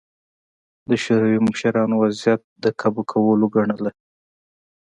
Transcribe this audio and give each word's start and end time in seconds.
د 0.89 0.91
شوروي 1.03 1.39
مشرانو 1.47 1.95
وضعیت 2.03 2.41
د 2.63 2.65
کابو 2.79 3.01
کولو 3.11 3.45
ګڼله 3.55 3.91